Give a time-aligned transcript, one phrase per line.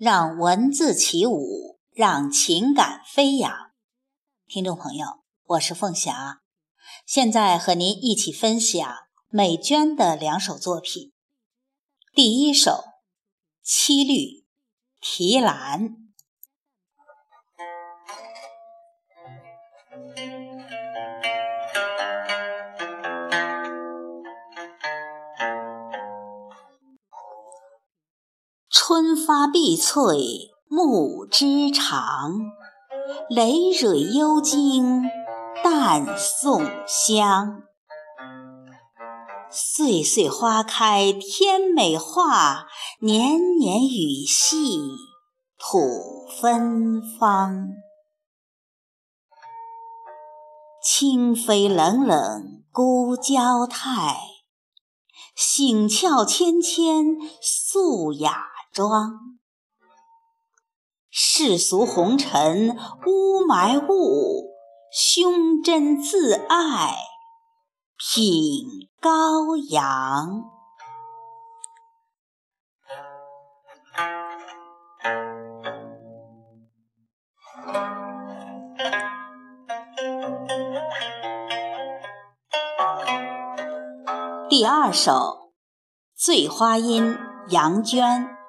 [0.00, 3.52] 让文字起舞，让情感飞扬。
[4.46, 5.06] 听众朋友，
[5.44, 6.40] 我是凤霞，
[7.04, 8.90] 现在和您一起分享
[9.28, 11.12] 美娟的两首作品。
[12.14, 12.70] 第一首
[13.62, 14.14] 《七律·
[15.02, 15.90] 题兰》。
[28.92, 32.32] 春发碧翠木枝长，
[33.28, 35.04] 累蕊幽茎
[35.62, 37.62] 淡送香。
[39.48, 42.66] 岁岁花开天美画，
[43.00, 44.80] 年年雨细
[45.56, 45.78] 土
[46.40, 47.68] 芬芳。
[50.82, 54.16] 清妃冷冷孤娇态，
[55.36, 58.48] 醒俏芊芊素雅。
[58.72, 59.38] 妆，
[61.10, 64.54] 世俗红尘污埋物，
[64.92, 66.94] 胸针自爱
[67.98, 70.44] 品高扬。
[84.48, 85.12] 第二首
[86.14, 87.14] 《醉花阴》，
[87.48, 88.39] 杨娟。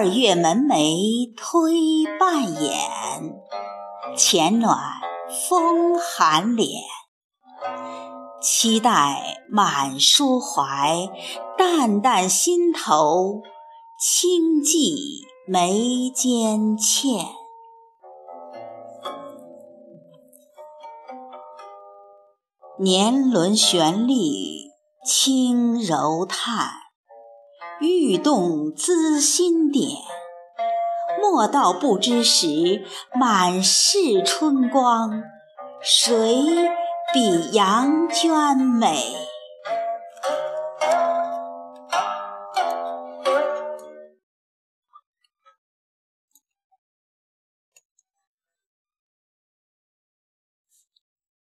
[0.00, 2.72] 二月门楣推半掩，
[4.16, 4.78] 前暖
[5.46, 6.80] 风寒脸。
[8.40, 11.06] 期待满抒怀，
[11.58, 13.42] 淡淡心头，
[14.00, 17.26] 轻寄眉间欠。
[22.78, 24.14] 年轮旋律，
[25.04, 26.89] 轻柔叹。
[27.80, 29.88] 欲动滋心点，
[31.18, 32.84] 莫道不知时，
[33.18, 35.22] 满是春光，
[35.80, 36.44] 谁
[37.14, 39.02] 比杨娟美？